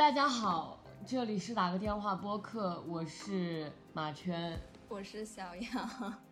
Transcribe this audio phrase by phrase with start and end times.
[0.00, 4.58] 大家好，这里是打个电话播客，我是马圈，
[4.88, 6.22] 我是小杨。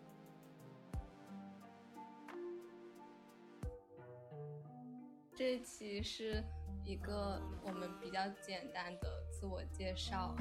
[5.35, 6.43] 这一期是
[6.83, 10.35] 一个我们比较简单的自我介绍。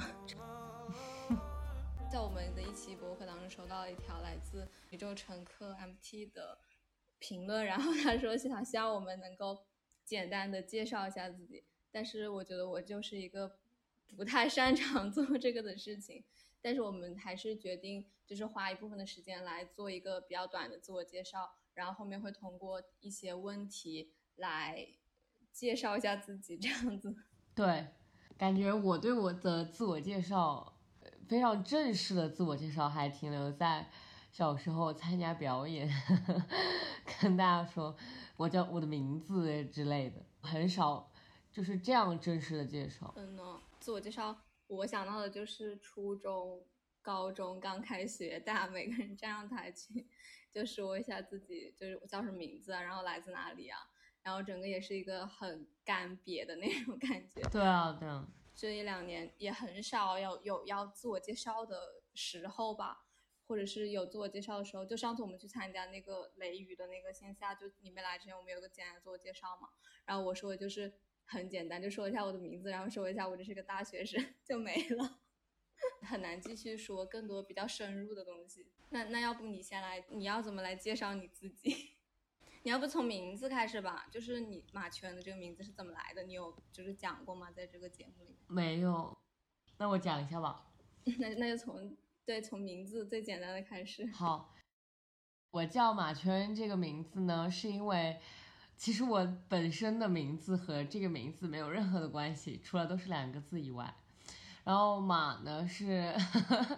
[2.11, 6.59] 在我们的一期博客当中，收到了一条来自宇宙乘客 MT 的
[7.19, 9.66] 评论，然后他说想希望我们能够
[10.02, 11.66] 简单的介绍一下自己。
[11.91, 13.59] 但是我觉得我就是一个
[14.16, 16.24] 不太擅长 做这个的事情，
[16.60, 24.87] 但是我们还是决定就是花一部分的时间来做一个比较短的自我介绍，然后后面会通过一些问题来
[25.52, 27.15] 介绍一下自己，这样子。
[27.55, 27.88] 对，
[28.37, 30.74] 感觉我对我的自我介绍。
[31.29, 33.91] 非常正式的自我介绍还停留在
[34.32, 35.87] 小时候参加表演，
[37.20, 37.95] 跟大家说
[38.38, 41.07] 我叫我的名字之类的，很少
[41.59, 43.12] 就是这样正式的介绍。
[43.16, 46.64] 嗯呢，自我介绍我想到的就是初中、
[47.02, 50.06] 高中刚开学，大家每个人站上台去
[50.52, 53.76] 就说一下自己就是叫什么名字啊，然后来自哪里啊，
[54.23, 57.42] 然后整个也是一个很干瘪的那种感觉。
[57.51, 58.29] 对啊，对啊。
[58.54, 63.04] 这一两年也很少有有要自我介绍的时候吧，
[63.48, 69.70] 或者是有自我介绍的时候，就上次我们去参加那个雷雨的那个线下，就你没来之前，我们有个简单的自我介绍嘛，
[70.04, 70.92] 然后我说的就是
[71.28, 75.21] 很简单，就说一下我的名字，然后说一下我这是个大学生 就没了，
[76.09, 78.66] 很难继续说更多比较深入的东西。
[78.91, 81.97] 那那要不你先来，你要怎么来介绍你自己？
[82.65, 86.22] 你要不从名字开始吧，就是你马圈的这个名字是怎么来的？
[86.25, 87.53] 你有就是讲过吗？
[87.53, 89.16] 在这个节目里面没有，
[89.76, 90.66] 那我讲一下吧。
[91.19, 94.06] 那那就从对从名字最简单的开始。
[94.12, 94.54] 好，
[95.50, 98.20] 我叫马圈这个名字呢，是因为
[98.78, 103.92] 其实我本身的名字和这个名字没有任何的关系，除了都是两个字以外。
[104.62, 106.14] 然后马呢是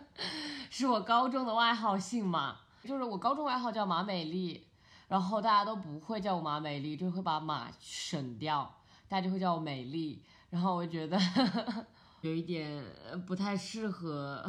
[0.71, 4.67] 是我高中的外号，姓马，就是我高中外号叫马美丽。
[5.09, 10.23] 然后大家都不会叫我马美丽，就会把马省掉，大家就会叫我美丽。
[10.49, 11.19] 然后我觉得
[12.23, 12.83] 有一点
[13.27, 14.43] 不太适合，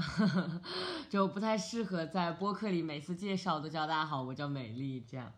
[1.09, 5.29] 就不太适合在播客里每次介绍都叫大家好，我叫美丽这样。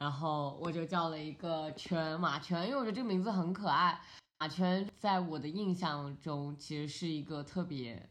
[0.00, 4.00] 然后我就叫了一个圈马圈，因为我觉得这个名字很可爱。
[4.38, 8.08] 马圈在我的印象中其实是一个特别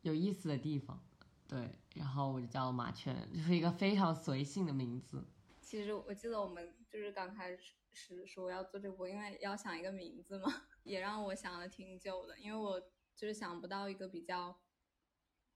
[0.00, 0.98] 有意思的地方。
[1.46, 5.22] 对，然后我就叫马圈，就是一个非常随性的名字。
[5.60, 7.54] 其实我记得我们就是刚开
[7.92, 10.50] 始说要做这播，因为要想一个名字嘛，
[10.84, 12.80] 也让我想了挺久的，因为我
[13.14, 14.56] 就是想不到一个比较，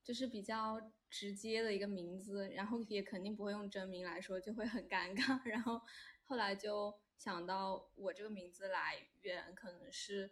[0.09, 0.81] 就是比较
[1.11, 5.39] 直接的一个名字，然后也肯定不会用真名来说，就会很尴尬。
[5.47, 5.83] 然后
[6.23, 10.31] 后来就想到我这个名字来源可能是，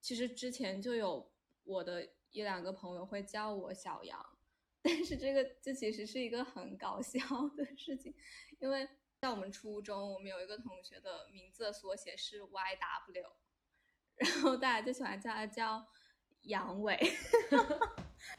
[0.00, 1.30] 其实之前就有
[1.62, 4.36] 我的一两个朋友会叫我小杨。
[4.82, 7.20] 但是这个这其实是一个很搞笑
[7.56, 8.12] 的事情，
[8.58, 8.88] 因为
[9.20, 13.30] 在我们初中，我们有一个同学的名字的缩写是 YW，
[14.16, 15.86] 然后大家就喜欢叫他叫
[16.42, 16.98] 杨伟，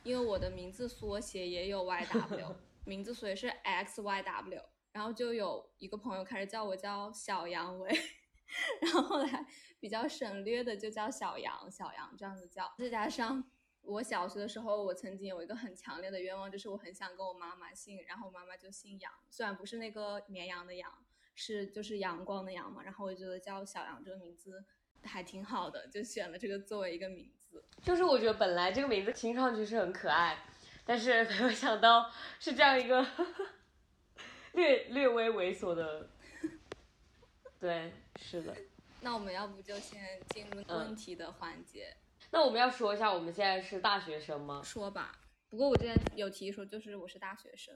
[0.04, 2.56] 因为我的名字缩写也有 YW，
[2.86, 7.92] 名字所以是 XYW，然后就有一个朋友开始叫我叫小杨伟，
[8.82, 9.46] 然后后来
[9.80, 13.44] 比较省略的就叫小杨，小杨这样子叫，再加上。
[13.86, 20.90] 我小学的时候，我曾经有一个很强烈的愿望，就是我很想跟我妈妈姓，然后我妈妈就姓杨，虽然不是那个绵羊的羊，
[21.36, 22.82] 是就是阳光的阳嘛。
[22.82, 24.64] 然后我觉得叫小杨这个名字
[25.06, 27.64] 还挺好的，就选了这个作为一个名字。
[27.82, 30.38] 就是我觉得本来这个名字听上去是很可爱，
[30.86, 33.06] 但是没有想到是这样一个
[34.54, 36.10] 略略微猥琐的。
[37.60, 38.56] 对，是的。
[39.02, 41.96] 那我们要不就先进入问题的环节。
[42.32, 44.62] 那我们要说一下，我们现在是大学生吗？
[44.64, 45.20] 说吧。
[45.50, 47.76] 不过我之前有提说，就是我是大学生，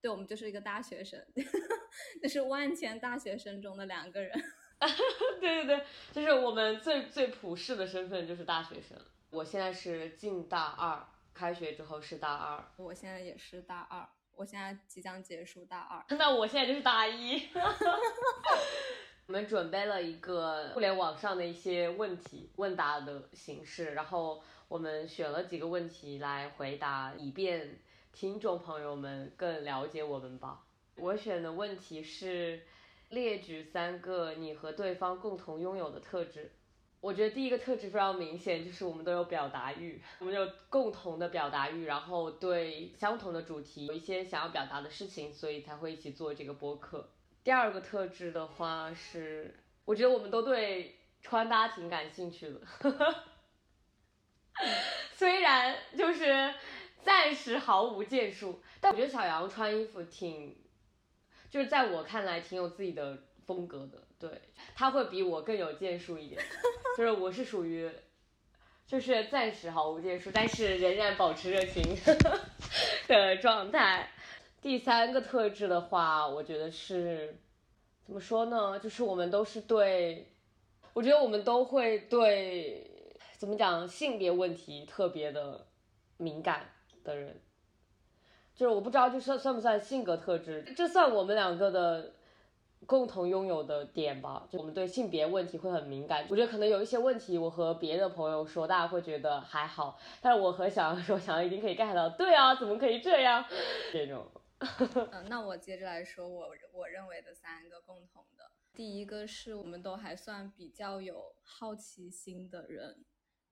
[0.00, 1.22] 对我们就是一个大学生，
[2.22, 4.32] 那是万千大学生中的两个人。
[5.40, 8.96] 对对对，就是我们最最普世的身份就是大学生。
[9.30, 12.64] 我现在是进大二，开学之后是大二。
[12.76, 16.04] 我现在也是大二，我现在即将结束大二。
[16.16, 17.48] 那我现在就是大一。
[19.26, 27.78] 我们准备了一个互联网上的一些问题问答的形式，然后我们选了几个问题来回答，以便
[28.10, 30.64] 听众朋友们更了解我们吧。
[30.96, 32.62] 我选的问题是
[33.10, 36.52] 列举三个你和对方共同拥有的特质。
[37.00, 47.08] 我觉得第一个特质非常明显，就是我们都有表达欲，我们有共同的表达欲，然后对相同的主题有一些想要表达的事情，所以才会一起做这个播客。
[47.44, 49.54] 第二个特质的话是，
[49.84, 52.60] 我觉得我们都对穿搭挺感兴趣的。
[55.14, 56.52] 虽然就是
[57.00, 60.56] 暂时毫无建树，但我觉得小杨穿衣服挺，
[61.50, 64.02] 就是在我看来挺有自己的风格的。
[64.18, 64.30] 对，
[64.74, 66.42] 他会比我更有建树一点，
[66.96, 67.90] 就是我是属于，
[68.86, 71.82] 就是暂时毫无建树，但是仍然保持热情
[73.06, 74.10] 的状态。
[74.60, 77.38] 第三个特质的话，我觉得是
[78.04, 78.78] 怎么说呢？
[78.80, 80.32] 就是我们都是对，
[80.92, 82.94] 我觉得我们都会对。
[83.36, 85.64] 怎么讲性别问题特别的
[86.16, 86.72] 敏感
[87.04, 87.40] 的人，
[88.58, 92.12] 就是我不知道这算算不算性格特质，这算我们两个的
[92.86, 94.48] 共同拥有的点吧。
[94.50, 103.44] 就我们对性别问题会很敏感，我觉得可能有一些问题，我和别的朋友说，大家会觉得还好，但是我和小杨说，小杨一定可以 get 到，对啊，怎么可以这样？
[103.92, 104.26] 这种。
[104.58, 113.04] 嗯，那我接着来说，我我认为的三个共同的，第一个是我们都还算比较有好奇心的人。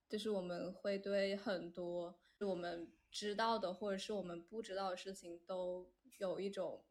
[0.08, 2.88] 就是我们会对很多我们
[3.18, 6.84] 知道的或者是我们不知道的事情都有一种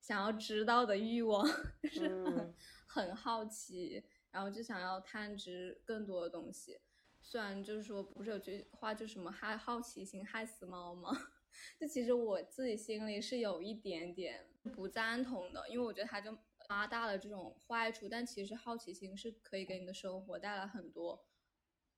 [0.00, 1.46] 想要知道的欲望，
[1.84, 2.54] 就是很
[2.88, 6.80] 很好奇，然后就想要探知更多的东西。
[7.20, 11.12] 虽然就是说不是有句话就什么害好奇心害死猫吗？
[11.78, 14.44] 就其实我自己心里是有一点点
[14.74, 16.36] 不赞同的，因为我觉得它就
[16.68, 18.08] 拉大了这种坏处。
[18.08, 21.24] 但其实好奇心是可以给你的生活带来很多。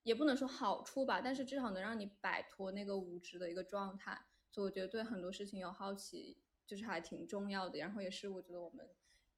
[0.04, 8.86] 也不能说好处吧，但是至少能让你摆脱那个无知的一个状态，所以我觉得对很多事情有好奇就是还挺重要的，然后也是我觉得我们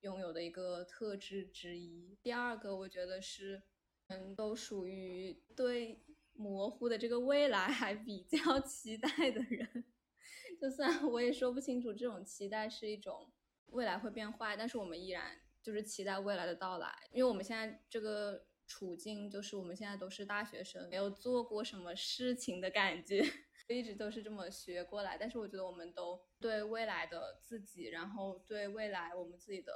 [0.01, 2.19] 拥有的一个特质之一。
[2.21, 3.63] 第二个，我觉得是
[4.09, 6.03] 嗯，都属于对
[6.33, 9.85] 模糊的这个未来还比较期待的人，
[10.61, 13.31] 就算我也说不清楚这种期待是一种
[13.67, 18.46] 未来会变坏，但是我们依然就是期待未来的到来，因为我们现在这个。
[18.67, 23.23] 处境就是我们现在都是大学生，没有做过什么事情的感觉，
[23.69, 25.17] 一直都是这么学过来。
[25.17, 29.73] 但是我觉得我们都对未来的自己，然后对未来我们自己的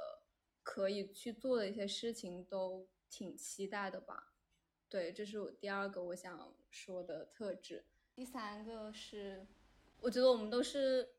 [0.63, 4.33] 可以去做的一些事情都挺期待的吧。
[4.89, 7.85] 对，这是我第二个我想说的特质。
[8.13, 9.47] 第三个是，
[10.01, 11.15] 我觉得我们都是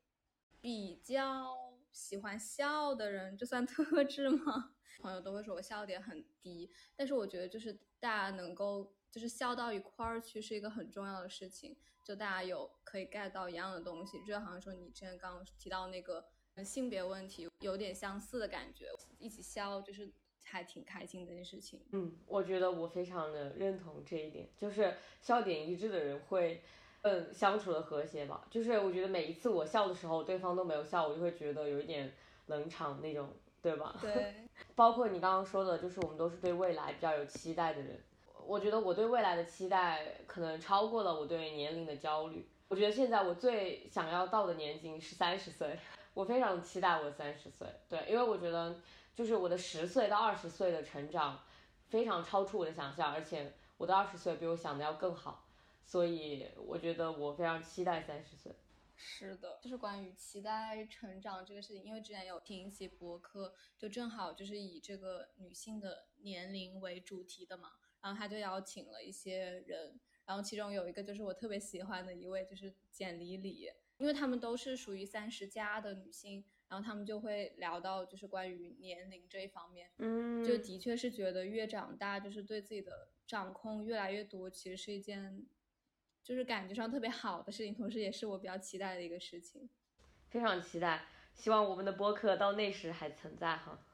[0.61, 4.72] 比较喜欢笑的人，这算特质吗？
[5.01, 11.75] 朋友都会说我笑点很低，但是我觉得就是大家能够就是笑到一块儿去是一个很重要的事情，
[12.05, 16.25] 就大家有可以 get 到一样的东西，就好像说你之前刚刚提到那个
[16.63, 18.87] 性别问题有点相似的感觉，
[19.19, 20.11] 一起笑就是
[20.45, 21.81] 还挺开心的一件事情。
[21.91, 26.63] 嗯，我觉得我非常的认同这一点，就是笑点一致的人会
[27.01, 28.47] 嗯相处的和谐吧。
[28.49, 32.13] 就是我觉得每一次我笑的时候，对方都没有笑，我就会觉得有一点
[32.45, 33.29] 冷场那种。
[33.63, 33.97] 对吧？
[34.01, 34.42] 对，
[34.75, 37.99] 包括你刚刚说的，就是我们都是对未来比较有期待的人。
[38.45, 42.49] 我觉得我对未来的期待可能超过了我对年龄的焦虑。
[42.67, 45.79] 我觉得现在我最想要到的年纪是三十岁，
[46.13, 47.67] 我非常期待我三十岁。
[47.87, 48.75] 对，因为我觉得
[49.13, 51.39] 就是我的十岁到二十岁的成长
[51.87, 55.45] 非常超出我的想象，而且我的二十岁比我想的要更好，
[55.85, 58.51] 所以我觉得我非常期待三十岁。
[58.95, 85.45] 是的，就是关于期待成长这个事情，因为之前有听一期博客，就正好就是以这个女性的年龄为主题的嘛，然后他就邀请了一些人，然后其中有一个就是我特别喜欢的一位，就是简里里，因为他们都是属于三十加的女性，然后他们就会聊到就是关于年龄这一方面，嗯，就的确是觉得越长大，就是对自己的掌控越来越多，其实是一件。
[86.23, 89.69] 就是感觉上特别好的事情，同时也是我比较期待的一个事情。
[90.29, 93.85] 非常期待，希望我们的播客到那时还存在哈，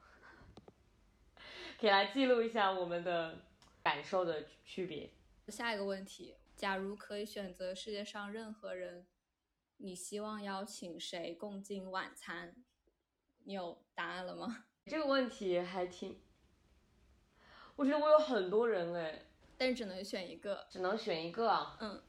[1.78, 3.40] 可以来记录一下我们的
[3.82, 5.10] 感受的区别。
[5.48, 9.06] 下一个问题，假如可以选择世界上任何人，
[9.78, 12.54] 你希望邀请谁共进晚餐？
[13.44, 14.66] 你有答案了吗？
[14.86, 16.20] 这个问题还挺，
[17.74, 19.26] 我觉得我有很多人哎，
[19.58, 21.76] 但是只能选一个，只能选一个啊。
[21.80, 22.02] 嗯。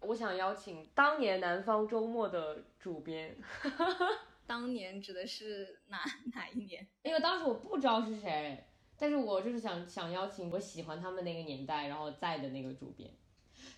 [0.00, 3.36] 我想邀请当年南方周末的主编，
[4.46, 5.98] 当年指的是哪
[6.34, 6.86] 哪一年？
[7.02, 8.64] 因为当时我不知道是谁，
[8.96, 13.10] 但是我就是想想邀请我喜欢他们那个年代然后在的那个主编。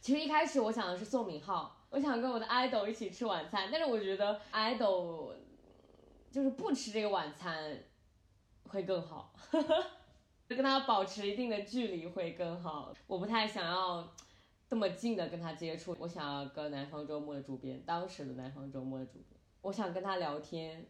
[0.01, 5.33] 其实一开始我想的是宋敏浩，我想跟我的 idol 一起吃晚餐，但是我觉得 idol
[6.31, 7.83] 就是不吃这个晚餐
[8.65, 9.33] 会更好，
[10.47, 12.93] 跟他保持一定的距离会更好。
[13.07, 14.13] 我不太想要。
[14.69, 20.87] 这么近的跟他接触，我想要跟南方周末的主编，当时的南方周末的主编，我想跟他聊天，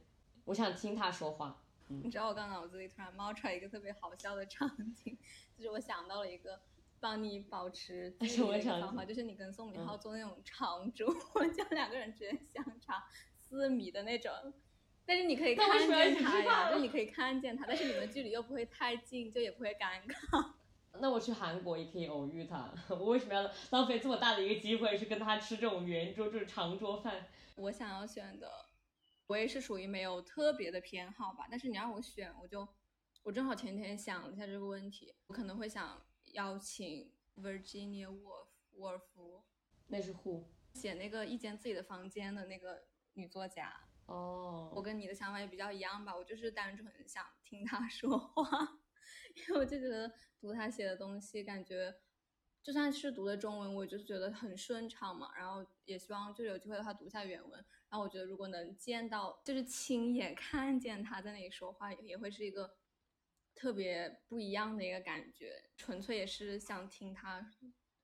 [0.46, 1.62] 我想听他说话。
[1.86, 5.16] 你知道我刚脑子里突然冒出来一个特别好笑的场景，
[5.56, 6.60] 就是我想到了一个
[7.00, 11.14] 帮你保持什距离的方法，景就是你跟宋明浩嗯做那种长桌，
[11.56, 13.04] 就两个人之间相差
[13.36, 14.32] 四米的那种。
[15.06, 20.52] 但是你可以看见他呀，就你可以看见他，但是你们距离又不会太近，就也不会尴尬。
[21.00, 27.26] 那我去韩国也可以偶遇他， 我为什么要浪费这么大的一个机会去跟他吃这种圆桌，就是长桌饭？
[27.56, 28.50] 我想要选的，
[29.26, 31.46] 我也是属于没有特别的偏好吧。
[31.50, 32.66] 但是你让我选，我就
[33.22, 36.00] 我正好前天想了一下这个问题，我可能会想
[36.32, 39.42] 邀请 Virginia Woolf 沃尔夫
[39.88, 40.44] 那是 who？
[40.74, 43.74] 写那个一间自己的房间的那个女作家。
[44.06, 48.78] 哦，我跟你的想法也比较一样吧，我就是单纯想听他说话，
[49.36, 51.94] 因为我就觉得读他写的东西，感觉
[52.62, 55.30] 就算是读的中文，我就是觉得很顺畅嘛。
[55.36, 57.64] 然后也希望就有机会的话读一下原文。
[57.90, 62.76] 然后我觉得如果能见到，就是亲眼看见他在那里说话，也会是一个
[63.54, 65.70] 特别不一样的一个感觉。
[65.76, 67.50] 纯粹也是想听他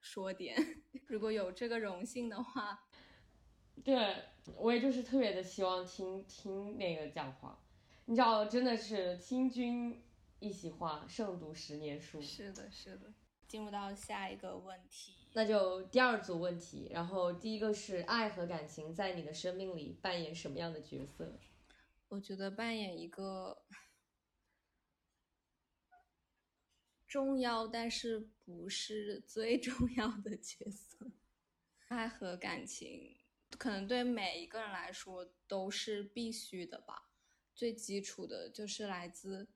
[0.00, 0.56] 说点，
[1.06, 2.86] 如果有这个荣幸的话，
[3.84, 4.24] 对，
[4.56, 7.62] 我也就是特别的希望听听那个讲话，
[8.06, 10.03] 你知道，真的是听君
[10.44, 12.20] 一席话，胜读十年书。
[12.20, 13.14] 是的，是的。
[13.48, 21.38] 进入到下一个问题，那就第二组问题，然后第一个是爱和感情在你的生命里扮演什么样的角色？
[22.08, 23.64] 我觉得扮演一个
[27.06, 31.10] 重要但是不是最重要的角色。
[31.88, 33.16] 爱和感情
[33.56, 37.10] 可能对每一个人来说都是必须的吧。
[37.54, 39.48] 最基础的就是来自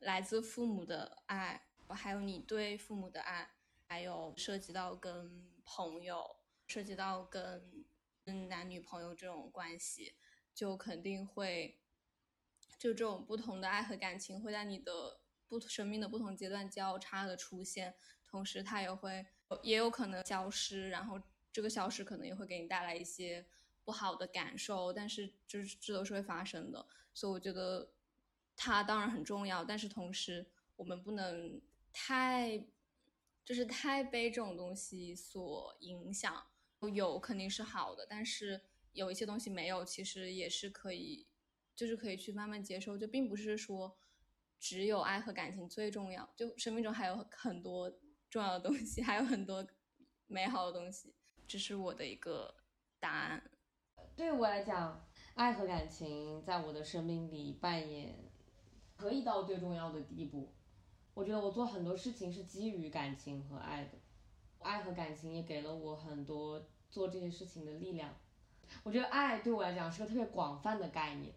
[0.00, 3.50] 来自父母的爱，还有你对父母的爱，
[3.86, 7.84] 还有涉及到跟朋友，涉及到跟
[8.24, 10.14] 跟男女朋友这种关系。
[10.52, 11.78] 就肯定会，
[12.76, 17.94] 就这种不同的爱和感情会在你的不生命的不同阶段交叉的出现，
[18.26, 19.24] 同时它也会
[19.62, 21.18] 也有可能消失，然后
[21.50, 23.46] 这个消失可能也会给你带来一些
[23.84, 27.90] 不好的感受，但是这这都是会发生的，所以我觉得
[28.62, 31.58] 它当然很重要，但是同时我们不能
[31.90, 32.62] 太
[33.42, 36.46] 就是太被这种东西所影响，
[36.92, 38.60] 有肯定是好的，但是。
[38.92, 41.28] 有一些东西没有，其实也是可以，
[41.76, 42.98] 就是可以去慢慢接受。
[42.98, 43.96] 就并不是说
[44.58, 47.88] 只有爱和感情最重要，就生命中还有很多
[48.28, 49.64] 重要的东西， 还有很多
[50.26, 51.14] 美好的东西。
[51.46, 52.52] 这是我的一个
[52.98, 53.48] 答案。
[54.16, 58.29] 对我来讲，爱和感情在我的生命里扮演
[59.00, 60.52] 可以到最重要的地步。
[61.14, 63.90] 我觉得我做很多事情是基于感情和爱的，
[64.58, 68.14] 爱和感情也给了我很多做这些事情的力量。
[68.82, 71.32] 我觉得爱对我来讲是个特别广泛的概念，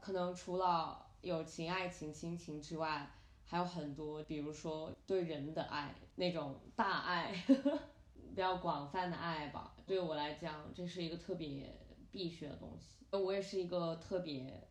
[0.00, 3.10] 可能除了友情、爱情、亲情之外，
[3.44, 7.34] 还有很多，比如说对人的爱，那种大爱，
[8.30, 9.74] 比较广泛的爱吧。
[9.86, 11.78] 对我来讲，这是一个特别
[12.10, 13.04] 必须的东西。
[13.10, 14.66] 我也是一个特别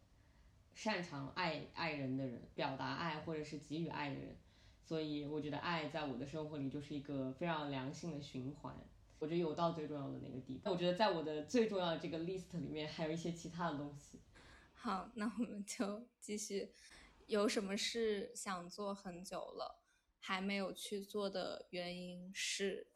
[0.74, 4.38] 擅长爱爱人的人，表达爱或者是给予爱的人，
[4.84, 8.75] 所以我觉得爱在我的生活里就是一个非常良性的循环。
[9.20, 10.74] 我觉得有到最重要的那个地方。
[10.74, 14.20] 我觉得在我的最重要的这个 list 里面还有一些其他的东西。
[14.74, 16.72] 好，那我们就继续。
[17.28, 19.84] 有什么事想做很久了，
[20.20, 22.88] 还没有去做的原因是？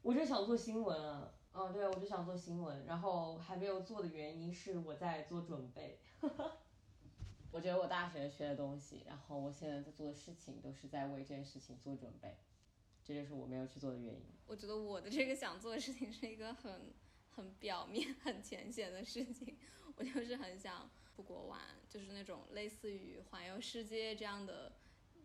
[0.00, 6.00] 我就想做新闻啊，嗯，对，我就想做新闻，然后还没有做的原因是我在做准备。
[7.50, 12.36] 我觉得我大学学的东西，然后我现在在做的事情，都是在为这件事情做准备。
[13.02, 14.22] 这就是我没有去做的原因。
[14.46, 16.92] 我觉得我的这个想做的事情是一个很
[17.30, 19.56] 很表面、 很浅显的事情。
[19.96, 24.72] 我就是很想出国玩，就是那种类似于环游世界这样的，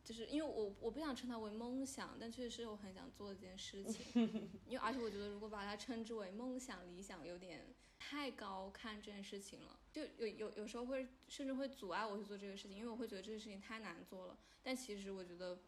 [0.04, 4.50] 就是因为我我不想称它为梦想，但确实是我很想做的一件事情。
[4.66, 7.68] 因为而且我觉得如果把它称之为梦想、理想，有点
[8.10, 14.38] 太高看这件事情了，就有有有时候会甚至会阻碍我去做这个事情，因为我会觉得这个事情太难做了。
[14.62, 15.60] 但其实我觉得。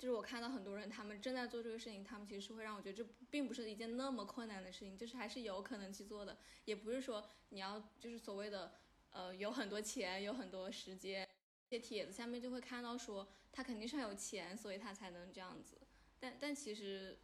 [0.00, 8.72] 就是我看到很多人，他们正在做这个事情，他们其实是会让我觉得这并不是一件那么困难的事情，就是还是有可能去做的，也不是说你要就是所谓的
[9.10, 11.28] 呃有很多钱，有很多时间。
[11.68, 15.76] 这些帖子下面就会看到说他肯定是很有钱，所以他才能这样子。
[16.18, 17.18] 但但其实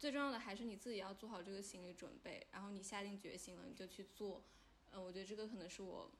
[0.00, 4.42] 最重要的还是你自己要做好这个心理准备，然后你下定决心了，你就去做。
[4.90, 6.10] 嗯，我觉得这个可能是我。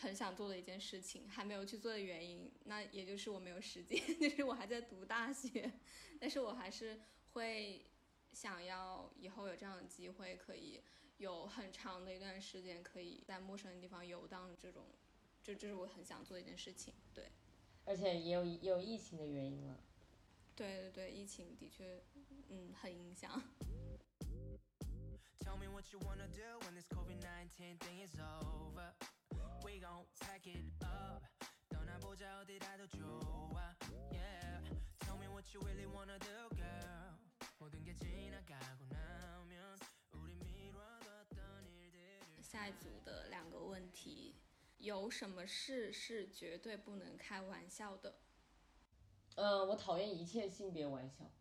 [0.00, 5.72] 很想做的一件事情，还没有去做的原因，那也就是我没有时间， 就是我还在读大学，
[6.20, 7.00] 但是我还是
[7.32, 7.86] 会
[8.32, 10.82] 想要以后有这样的机会，可以
[11.18, 14.84] 有很长的一段时间可以在陌生的地方游荡，这种，
[15.44, 17.30] 这这是我很想做的一件事情，对。
[17.84, 19.78] 而且也有也有疫情的原因了。
[20.56, 22.02] 对对对，疫情的确，
[22.53, 23.29] 嗯，很影响。
[25.39, 28.93] Tell me what you wanna do when this COVID 19 thing is over.
[29.63, 31.23] We gon' pack it up.
[31.69, 33.75] 떠나보자 어디라도 좋아.
[34.11, 34.61] Yeah.
[34.99, 37.17] Tell me what you really wanna do, girl.
[37.59, 39.77] 모든 게 지나가고 나면
[40.13, 44.35] 우리 미뤄뒀던 일들을 下一组的两个问题，
[44.77, 48.19] 有什么事是绝对不能开玩笑的？
[49.35, 51.31] 嗯，我讨厌一切性别玩笑，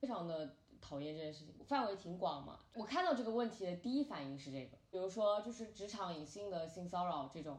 [0.00, 2.60] 非常的讨厌这件事情，范围挺广嘛。
[2.74, 7.58] 我看到这个问题的第一反应是这个，比如说就是职场隐性的性骚扰这种，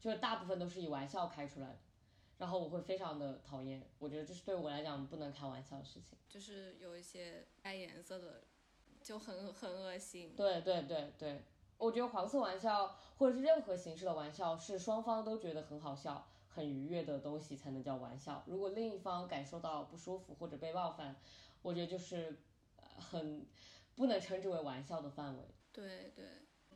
[0.00, 1.78] 就是大部分都是以玩笑开出来的，
[2.38, 6.18] 然后我会非常的讨厌，我觉得这是对我来讲不能开玩笑的事情。
[6.28, 8.44] 就是有一些带颜色的，
[9.02, 10.34] 就很很恶心。
[10.36, 11.42] 对对对对，
[11.78, 18.44] 我觉得黄色玩笑或者是任何形式的玩笑是双方都觉得很好笑、很愉悦的东西才能叫玩笑。
[18.46, 21.16] 如果另一方感受到不舒服或者被冒犯，
[21.62, 22.36] 我觉得就是
[22.76, 23.46] 呃很
[23.94, 25.44] 不能称之为玩笑的范围。
[25.72, 26.26] 对对，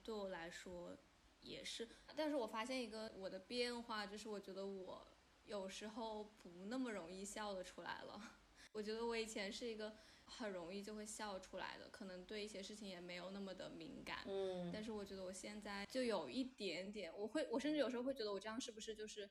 [0.03, 0.97] 对我来说
[1.41, 1.89] 也是。
[2.17, 5.07] 但是我发现一个我的变化，就是我觉得我
[5.45, 8.21] 有时候不那么容易笑得出来了。
[8.73, 14.19] 我觉得我以前是一个很容易就会笑出来的，可能对一些事情也没有那么的敏感。
[14.25, 19.29] 嗯，但是我觉得我现在就有一点点，我会，我甚至有时候会觉得我这样是不是就是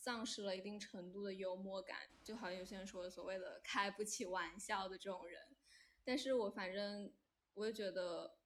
[0.00, 1.98] 丧失了一定程度的幽默感？
[2.22, 5.56] 就好像有些人说的所谓的开不起玩笑的这种人。
[6.04, 7.12] 但是我反正
[7.54, 8.38] 我就觉得，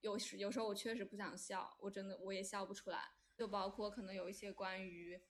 [0.00, 3.12] 有时有时候我确实不想笑，我真的我也笑不出来。
[3.36, 5.22] 就包括可能有一些关于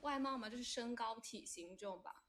[0.00, 2.24] 外貌嘛，就是身高体型这种吧，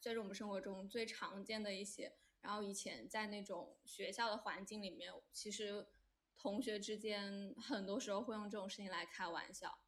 [0.00, 2.16] 这是我们生活中最常见的一些。
[2.40, 5.86] 然后以前在那种学校的环境里面，其实
[6.36, 9.78] 同学之间很多时候会用这种事情来开玩笑，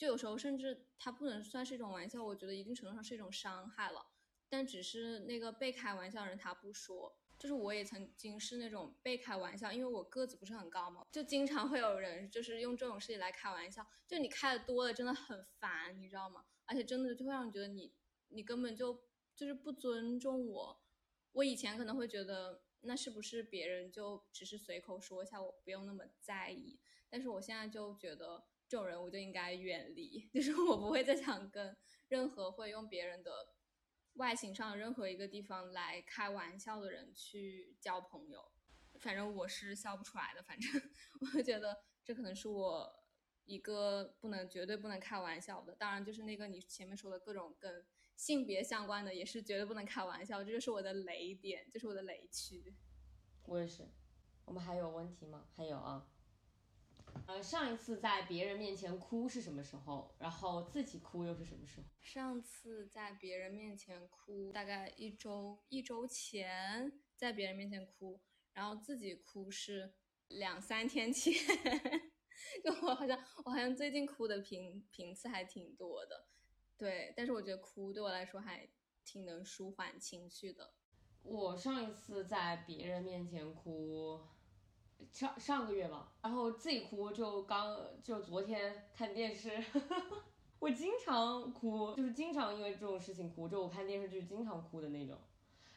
[0.00, 4.06] 就有时候甚至它不能算是一种玩笑，我觉得一定程度上是一种伤害了。
[4.48, 16.46] 但只是那个被开玩笑的人他不说，就是我也曾经是那种被开玩笑，因为我个子不是很高嘛，就经常会有人就是用这种事情来开玩笑，就你开的多了真的很烦，你知道吗？
[16.64, 17.92] 而且真的就会让你觉得你
[18.28, 19.04] 你根本就
[19.36, 20.80] 就是不尊重我。
[21.32, 26.80] 我以前可能会觉得那是不是别人就只是随口说一下，我不用那么在意。
[27.10, 33.32] 但是我现在就觉得这种人我就应该远离， 就是我不会再想跟任何会用别人的
[34.14, 38.52] 外形上任何一个地方来开玩笑的人去交朋友。
[39.00, 40.70] 反正我是笑不出来的，反正
[41.20, 42.88] 我就觉得这可能是我
[43.44, 45.74] 一个不能绝对不能开玩笑的。
[45.74, 52.76] 当然，就是那个你前面说的各种跟性别相关的，也是绝对不能开玩笑，这就是我的雷点，就是我的雷区。
[53.46, 53.88] 我也是。
[54.44, 55.48] 我们还有问题吗？
[55.56, 56.06] 还有啊。
[57.30, 60.12] 呃，上一次在别人面前哭是什么时候？
[60.18, 61.86] 然后自己哭又是什么时候？
[62.00, 68.20] 上次在别人面前哭，大概一周一周前在别人面前哭，
[68.52, 69.94] 然后自己哭是
[70.26, 71.32] 两三天前。
[72.64, 76.26] 就我好像我好像最近哭的频频次还挺多的，
[76.76, 78.68] 对，但是我觉得哭对我来说还
[79.04, 80.72] 挺能舒缓情绪的。
[81.22, 84.20] 我上一次在别人面前哭，
[85.12, 89.50] 上上个月吧，然后自己哭就刚就昨天看电视，
[90.58, 95.16] 我经常哭，就是经常因为这种事情哭，就我看电视剧经常哭的那种。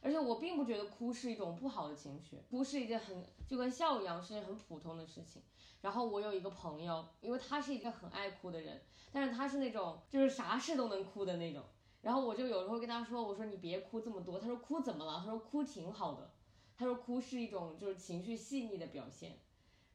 [0.02, 5.42] 而且我并不觉得哭是一种不好的情绪，哭是一件很就跟笑一样是一件很普通的事情。
[5.82, 8.82] 然后我有一个朋友，因为他是一个很爱哭的人，
[9.14, 11.64] 但是他是那种就是啥事都能哭的那种。
[12.02, 14.38] 然后我就有时候跟他说，我说你别哭这么多。
[14.38, 15.20] 他说哭怎么了？
[15.20, 16.30] 他说哭挺好的。
[16.76, 19.40] 他说哭是一种就是情绪细腻的表现。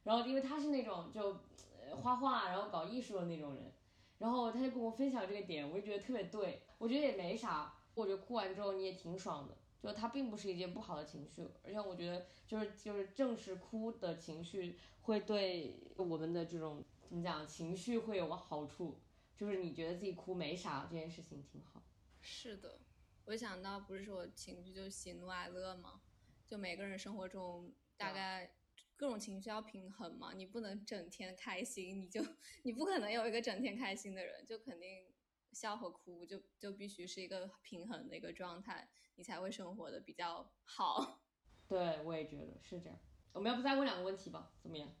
[0.03, 1.39] 然后因为他是那种就、
[2.01, 3.71] 画画然后搞艺术的那种人，
[4.17, 6.61] 然后他就跟我分享这个点，我就觉得特别对。
[6.77, 9.57] 我觉得也没啥，我觉得哭完之后你也挺爽的。
[9.81, 18.99] 就它并不是一件不好的情绪，而且我觉得就是就是正是哭的情绪会对我们的这种怎么讲情绪会有好处，
[19.37, 21.81] 就是你觉得自己哭没啥这件事情挺好。
[22.19, 22.79] 是的，
[23.23, 26.01] 我想到不是说我情绪就喜怒哀乐吗？
[26.49, 28.51] 就每个人生活中大概
[28.97, 32.25] 各种情绪要平衡嘛，你不能整天开心，你就
[32.63, 35.13] 你不可能有一个整天开心的人，就肯定
[35.51, 41.21] 笑和哭就就必须是一个平衡的一个状态，你才会生活的比较好。
[41.69, 42.99] 对，我也觉得是这样。
[43.31, 44.51] 我们要不再问两个问题吧？
[44.59, 44.91] 怎么样？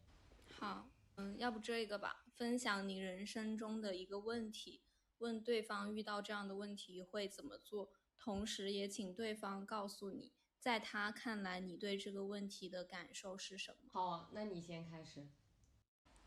[0.51, 4.83] 好，嗯，要不这个吧，分享你人生中的一个问题，
[5.17, 13.89] 问对方遇到这样的问题会怎么做，同时也请对方告诉你，在他看来你对这个问题的感受是什么。
[13.93, 15.27] 好啊，那你先开始。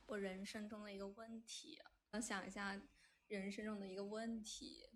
[0.06, 1.78] 我人生中的一个问题，
[2.12, 2.80] 我想一下，
[3.28, 4.88] 人生中的一个问题，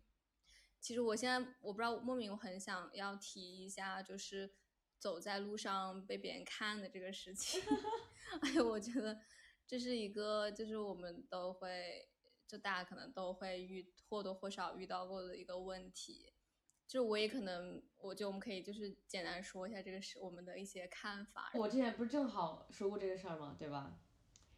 [0.80, 4.54] 其实我现在我不知道莫名我很想要提一下，就是
[4.98, 7.62] 走在路上被别人看的这个事情。
[8.40, 9.20] 哎，我觉得
[9.66, 12.08] 这是一个，就是我们都会，
[12.46, 16.32] 就大家可能都会遇或多或少遇到过的一个问题。
[16.86, 21.50] 就我也可能，我觉得我们可以就是简单说一下这个是我们的一些看法。
[21.54, 23.56] 我之前不是正好说过这个事儿吗？
[23.58, 23.98] 对吧？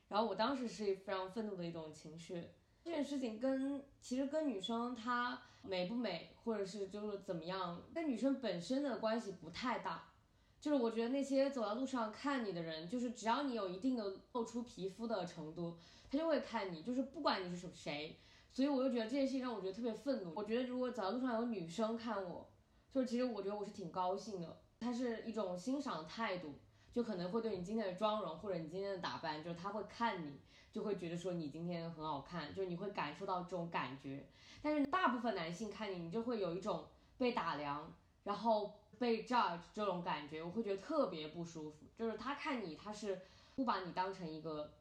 [0.09, 2.51] 然后我当时是非常愤怒的一种情绪。
[2.85, 10.12] 这件事情跟其实跟女生她美不美，或者是就是怎么样，跟女生本身的关系不太大。
[10.61, 15.79] 就是我觉得那些走在路上看你的人，就是只要你有一定的露出皮肤的程度，
[16.11, 18.19] 他就会看你，就是不管你是谁。
[18.59, 20.33] 所以我就觉得这件事情让我觉得特别愤怒。
[20.35, 22.51] 我觉得如果走在路上有女生看我，
[22.90, 26.59] 就是其实我觉得我是挺高兴的，它是一种欣赏态度，
[26.92, 30.40] 就可能会对你今天的妆容或者你今天的打扮，就是他会看你，
[30.73, 34.27] 就会觉得说你今天很好看，就是你会感受到这种感觉。
[34.61, 37.94] 但是大部分男性看你，你就会有一种被打量，
[38.25, 38.75] 然后。
[38.99, 41.87] 被 judge 这种感觉，我会觉得特别不舒服。
[41.97, 43.21] 就是他看你，他是
[43.55, 44.73] 不把你当成一个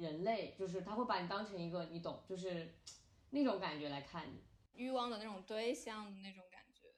[0.00, 2.74] 人类，就是他会把你当成一个，你懂，就是
[3.30, 4.42] 那种感觉来看你，
[4.74, 6.88] 欲望的那种对象的那种感觉。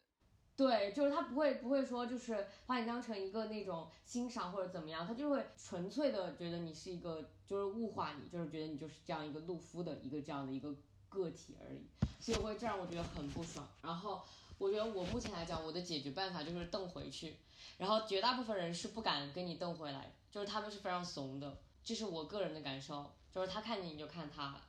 [0.57, 10.75] 对，就是他不会不会说，就是把你当成一个那种欣赏或者怎么样，他就会纯粹的觉得你是一个，就是物化你，就是觉得你就是这样一个路夫的一个这样的一个
[11.09, 11.87] 个体而已。
[12.21, 13.69] 所以会这让我觉得很不爽。
[13.83, 14.23] 然后。
[14.59, 17.37] 我觉得我目前来讲，我的解决办法就是瞪回去，
[17.79, 24.61] 然后绝大部分人是不敢跟你瞪回来，就是他们是非常怂的，这是我个人的感受，就是他看你你就看他，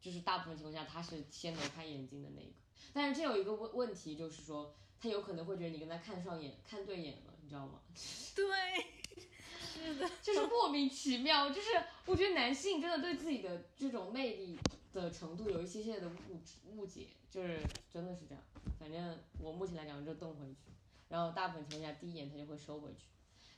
[0.00, 2.48] 就是大部分情况下他是先挪开眼睛的那个，
[2.92, 7.80] 但是这有一个问问题，就是说他有可能会觉得你跟他看上眼，看对眼了，你知道吗？
[8.34, 8.44] 对，
[9.74, 11.68] 是的，就是莫名其妙，就是
[12.06, 14.58] 我觉得男性真的对自己的这种魅力
[14.92, 17.60] 的程度有一些些的误误解，就是
[17.92, 18.42] 真的是这样。
[18.78, 20.70] 反正我目前来讲就瞪回去，
[21.08, 23.06] 然后大部分情况下第一眼他就会收回去，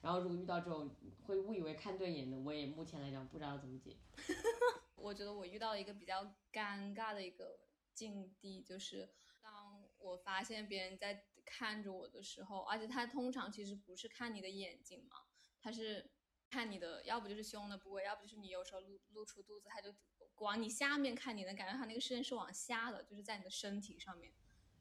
[0.07, 0.89] 然后如果遇到这种
[1.25, 3.97] 会误以为看对眼的，我也目前来讲不知道怎么解。
[4.95, 7.59] 我觉得我遇到一个比较尴尬的一个
[7.93, 9.11] 境地，就是
[9.43, 15.17] 当我发现别人在看着我的时候，而且他通常其实不是看你的眼睛嘛，
[15.61, 16.09] 他是
[16.49, 19.93] 看你的，要不就是胸的部位，要不就是你有时候露露出肚子，他就
[20.37, 24.33] 往你下面看，你能感觉他那个视线是往下的，就是在你的身体上面。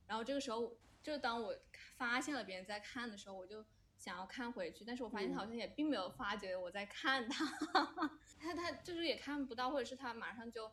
[0.06, 1.58] 然后这个时候，就当我
[1.98, 3.66] 发现了别人在看的时候，我就
[3.98, 7.46] 想要看回去，但是我发现他好像也并没有发觉我在看他，
[8.40, 10.72] 他他就是也看不到，或者是他马上就，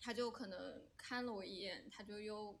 [0.00, 2.58] 他就可能看了我一眼，他就又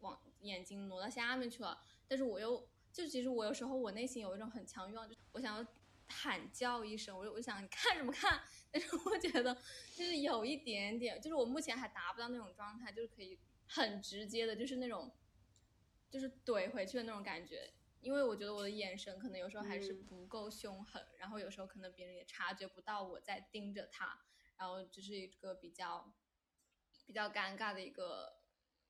[0.00, 1.80] 往眼睛挪到下面去了。
[2.08, 5.66] 但是我又就其实我有时候我内心有一种很强欲望，就我想要
[6.08, 8.40] 喊叫一声，我就我想你看什么看？
[8.72, 9.54] 但是我觉得
[9.94, 13.38] 就是有一点点，就是我目前还达不到那种状态，就是可以。
[13.72, 15.08] 很直接的，就是那种，
[16.10, 17.72] 就是怼回去的那种感觉。
[18.00, 24.20] 因为我觉得我的眼神可能有时候还是不够凶狠，然后有时候可能别人也察觉不到我在盯着他，
[24.56, 26.12] 然后这是一个比较
[27.06, 28.40] 比较尴尬的一个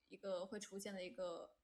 [0.08, 1.54] 一个会出现的一个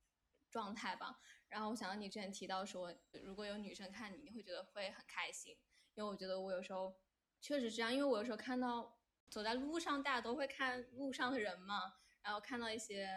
[0.50, 1.20] 状态吧。
[1.48, 5.56] 然后我想到你之前提到说，如果有女生看你，你会觉得会很开心，
[5.94, 6.98] 因为我觉得我有时候
[7.40, 8.98] 确实这样，因为我有时候看到
[9.30, 11.94] 走在路上，大家都会看路上的人嘛。
[12.22, 13.08] 然后看到一些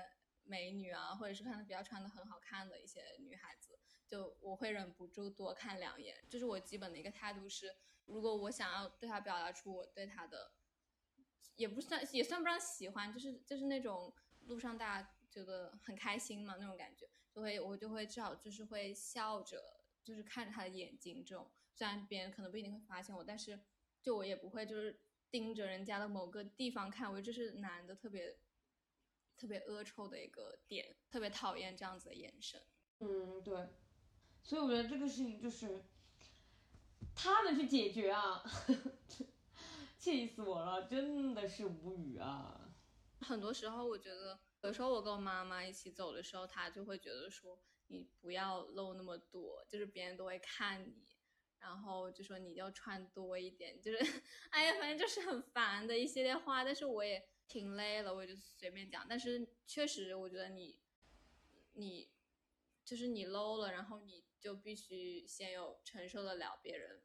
[0.43, 6.17] 美女啊，或者是看到比较穿的很好看的一些女孩子，就我会忍不住多看两眼。
[6.29, 10.51] 这是我基本的一个态度是，如果我想要对他表达出我对他的，
[11.55, 14.13] 也不算也算不上喜欢，就是就是那种
[14.45, 21.51] 路上大家觉得很开心嘛那种感觉，就会我就会至少就是会笑着，就是看着他的眼睛这种。
[21.73, 23.59] 虽然别人可能不一定会发现我，但是
[24.01, 28.39] 就我也不会就是盯着人家的某个地方看，我觉得这是男的特别。
[29.39, 32.61] 特别恶臭的一个点，特别讨厌这样子的眼神。
[32.97, 33.69] 嗯，对，
[34.43, 35.83] 所以我觉得这个事情就是
[37.15, 38.43] 他们去解决啊，
[39.97, 42.71] 气死我了，真的是无语啊。
[43.21, 51.05] 很多时候，我觉得有时候我跟我妈妈一起走的时候，她就会觉得说你不要露那么多，就是别人都会看你，
[51.59, 53.97] 然后就说你要穿多一点，就是
[54.51, 56.63] 哎呀，反正就是很烦的一系列话。
[56.63, 57.27] 但是我也。
[57.49, 59.03] 挺累了，我就随便讲。
[59.09, 60.77] 但是确实，我觉得你，
[61.73, 62.07] 你
[62.85, 67.01] 就是你露了，然后你就必须先有承受得了别人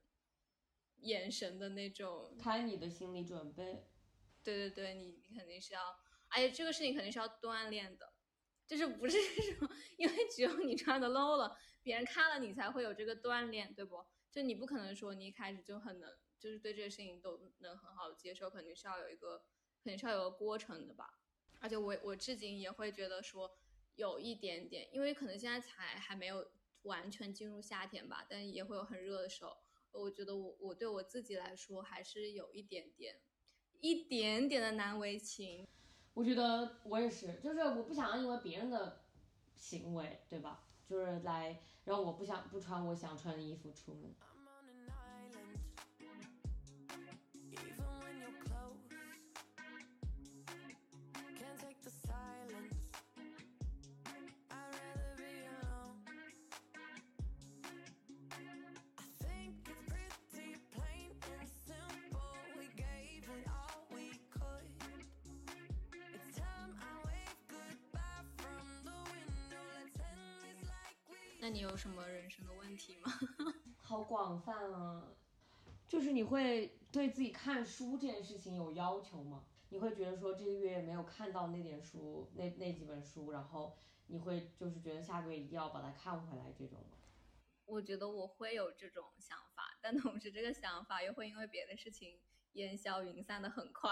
[1.00, 3.88] 眼神的那种，看你的心理准备。
[4.42, 5.80] 对对对，你你肯定是要，
[6.28, 8.12] 哎，这个事情肯定是要锻炼的，
[8.66, 14.04] 就是不是说，因为只有你穿的 low 了，别人看了你才会有这个锻炼，对不？
[14.30, 19.44] 就你不可能说你一开始就很能，就是对这个事情都能很好的接受，肯定是要有一个。
[19.82, 21.20] 肯定是要有个过程的吧，
[21.60, 23.54] 而且我我至今也会觉得说，
[23.96, 26.50] 有一点点，因为可能现在才还没有
[26.84, 29.54] 完全进入夏天吧，但也会有很热的时候。
[29.92, 33.20] 我觉得我我对我自己来说还是有一点点，
[33.80, 35.66] 一点点的难为情。
[36.14, 39.04] 我觉得我也是，就是我不想要因为别人的
[39.54, 40.66] 行为，对吧？
[40.88, 44.14] 就是来让我不想不穿我想穿的衣服出门。
[71.44, 73.12] 那你有什么人生的问题吗？
[73.76, 75.06] 好广泛啊！
[75.86, 79.44] 就是你会对自己看书这件事情有要求吗？
[79.68, 83.76] 你会觉得说这个月没有看到那点书，那那几本书，然后
[84.06, 86.96] 你会就是觉得下个月一定要把它看回来这种吗？
[87.66, 92.18] 我觉得我会有这种想法，但同时这个想法又会因为别的事情
[92.54, 93.90] 烟消云散的很快。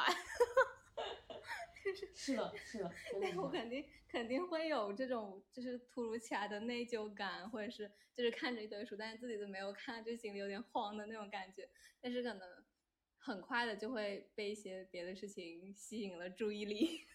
[2.14, 11.68] 是的，是的，真的对是我肯定肯定会有这种就是突如其来的内疚感，或者是就是看着一堆书，但是自己都没有看，就心里有点慌的那种感觉。
[12.00, 12.64] 但是可能
[13.18, 17.06] 很快的就会被一些别的事情吸引了注意力。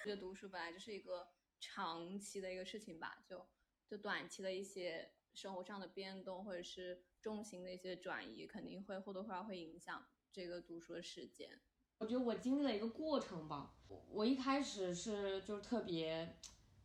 [0.00, 1.28] 我觉得读书本来就是一个
[1.60, 3.46] 长期的一个事情吧，就
[3.86, 11.60] 就短期的一些生活上的变动，或者是重心的一些转移，肯定会或多或少会影响这个读书的时间。
[11.98, 13.76] 我觉得我经历了一个过程吧。
[14.10, 16.36] 我一开始是就特别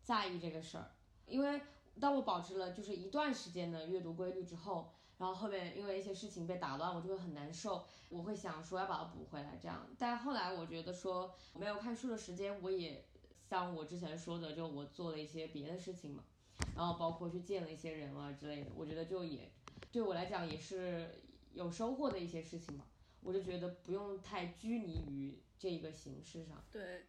[0.02, 0.92] 在意这个事儿，
[1.28, 1.62] 因为
[2.00, 9.88] 当我保持了就是一段时间的阅读规律之后，然后后面因为一些事情被打乱，我就会很难受，我会想说要把它补回来这样。
[9.98, 13.06] 但后来我觉得说没有看书的时间，我也
[13.50, 16.24] 像我之前说的，就我做了一些别的事情嘛，
[16.76, 19.52] 然后包括去见了一些人啊之类的，我觉得就也
[19.92, 22.86] 对我来讲也是有收获的一些事情嘛。
[23.22, 26.66] 我就觉得不用太拘泥于这一个形式上。
[26.72, 27.08] 对，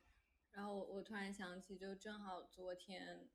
[0.53, 3.29] 然后我突然想起，就正好昨天，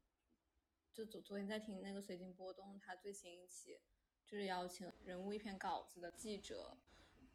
[0.94, 3.80] 就昨昨天在听那个随机波动，他最新一期
[4.26, 6.78] 就是邀请人物一篇稿子的记者，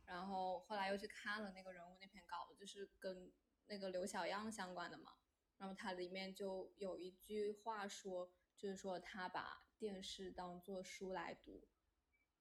[0.07, 3.33] 然后后来又去看了那个人物那篇稿子，就是跟
[3.67, 5.13] 那个刘小样相关的嘛。
[5.59, 11.67] 然后它里面就有一句话说，就是说他把电视当做书来读，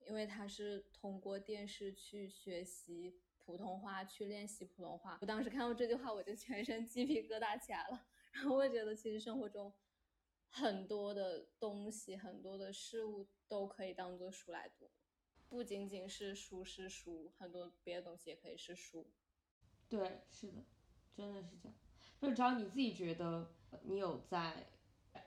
[0.06, 5.20] 因为他是通过电视去学习普通话，去练习普通话。
[5.22, 8.08] 我当时看到这句话，我就全身鸡皮疙瘩起来了。
[8.32, 9.72] 然后我也觉得，其实生活中
[10.50, 14.90] 很多的东西，很多的事物都可以当做书来读，
[15.48, 19.12] 不仅仅是书是书，很多别的东西也可以是书。
[19.88, 20.66] 对，是的，
[21.16, 21.78] 真的是这样。
[22.20, 23.54] 就只要你自己觉得
[23.84, 24.68] 你有在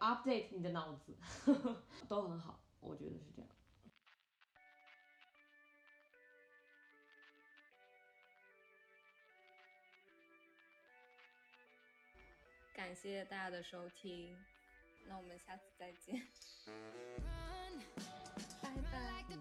[0.00, 3.50] update 你的脑子，呵 呵都很好，我觉得是这样。
[12.78, 14.38] 感谢大家的收听，
[15.08, 16.22] 那我们下次再见，
[18.62, 19.24] 拜拜。
[19.26, 19.34] Like